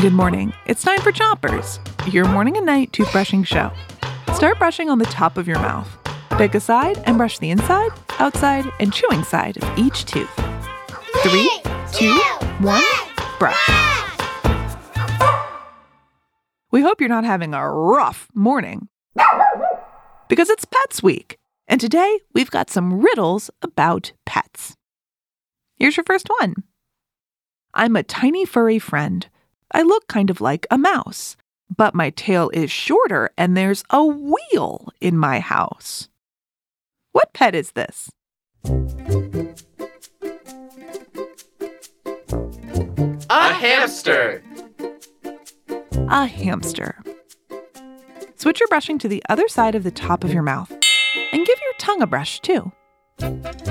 [0.00, 0.52] Good morning.
[0.66, 1.80] It's time for Chompers,
[2.12, 3.72] your morning and night toothbrushing show.
[4.32, 5.88] Start brushing on the top of your mouth.
[6.38, 10.30] Pick a side and brush the inside, outside, and chewing side of each tooth.
[11.24, 11.50] Three,
[11.92, 12.16] two,
[12.60, 12.80] one,
[13.40, 13.58] brush.
[16.70, 18.88] We hope you're not having a rough morning
[20.28, 24.76] because it's Pets Week, and today we've got some riddles about pets.
[25.76, 26.54] Here's your first one
[27.74, 29.28] I'm a tiny furry friend.
[29.72, 31.36] I look kind of like a mouse,
[31.74, 36.08] but my tail is shorter and there's a wheel in my house.
[37.12, 38.10] What pet is this?
[43.30, 44.42] A hamster.
[46.08, 47.02] A hamster.
[48.36, 51.60] Switch your brushing to the other side of the top of your mouth and give
[51.60, 52.72] your tongue a brush too.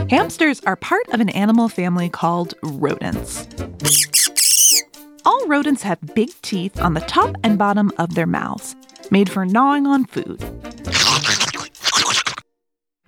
[0.10, 3.48] Hamsters are part of an animal family called rodents.
[5.28, 8.78] All rodents have big teeth on the top and bottom of their mouths,
[9.12, 10.42] made for gnawing on food.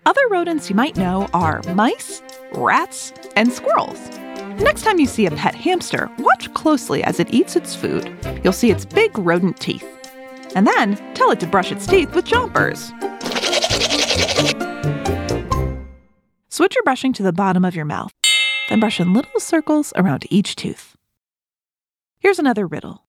[0.05, 2.21] Other rodents you might know are mice,
[2.52, 4.09] rats, and squirrels.
[4.59, 8.13] Next time you see a pet hamster, watch closely as it eats its food.
[8.43, 9.88] You'll see its big rodent teeth.
[10.55, 12.91] And then tell it to brush its teeth with chompers.
[16.49, 18.11] Switch your brushing to the bottom of your mouth,
[18.67, 20.97] then brush in little circles around each tooth.
[22.21, 23.05] Here's another riddle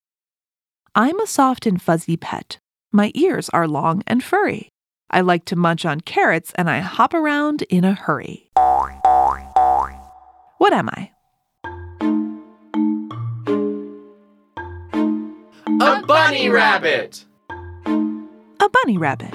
[0.95, 2.59] I'm a soft and fuzzy pet.
[2.93, 4.69] My ears are long and furry.
[5.11, 8.53] I like to munch on carrots and I hop around in a hurry.
[10.59, 11.11] What am I?
[15.81, 17.25] A bunny rabbit.
[17.49, 19.35] A bunny rabbit.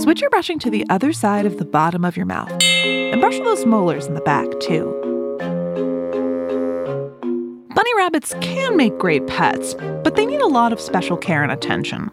[0.00, 3.38] Switch your brushing to the other side of the bottom of your mouth and brush
[3.38, 5.01] those molars in the back, too.
[8.02, 12.10] Rabbits can make great pets, but they need a lot of special care and attention.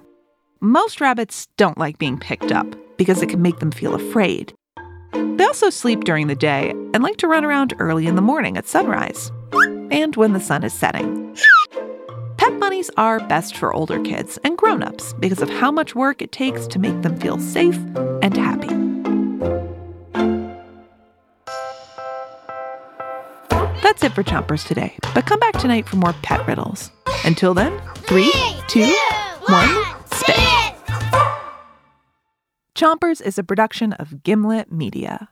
[0.59, 4.53] Most rabbits don't like being picked up because it can make them feel afraid.
[5.13, 8.55] They also sleep during the day and like to run around early in the morning
[8.55, 9.31] at sunrise
[9.89, 11.35] and when the sun is setting.
[12.37, 16.31] Pet bunnies are best for older kids and grown-ups because of how much work it
[16.31, 17.79] takes to make them feel safe
[18.21, 19.18] and happy.
[23.89, 26.91] That's it for Chompers today, but come back tonight for more pet riddles.
[27.25, 28.31] Until then, three,
[28.67, 28.85] two,
[29.47, 30.35] one, spit.
[32.75, 35.29] Chompers is a production of Gimlet Media.